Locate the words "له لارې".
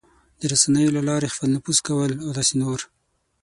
0.97-1.31